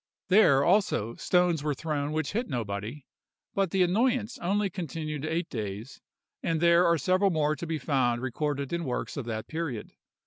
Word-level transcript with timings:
There, 0.29 0.63
also, 0.63 1.13
stones 1.13 1.61
were 1.61 1.75
thrown 1.75 2.11
which 2.11 2.31
hit 2.31 2.49
nobody, 2.49 3.05
but 3.53 3.69
the 3.69 3.83
annoyance 3.83 4.39
only 4.39 4.67
continued 4.67 5.23
eight 5.25 5.47
days; 5.47 6.01
and 6.41 6.59
there 6.59 6.87
are 6.87 6.97
several 6.97 7.29
more 7.29 7.55
to 7.55 7.67
be 7.67 7.77
found 7.77 8.19
recorded 8.23 8.73
in 8.73 8.83
works 8.83 9.15
of 9.15 9.25
that 9.25 9.45
period. 9.45 9.91